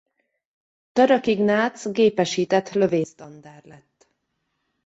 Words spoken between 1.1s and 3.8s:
Ignác Gépesített Lövészdandár